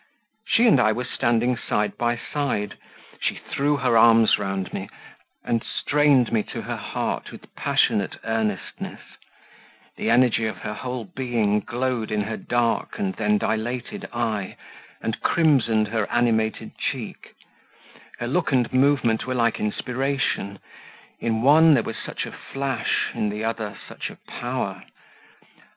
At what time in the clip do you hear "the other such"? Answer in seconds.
23.29-24.09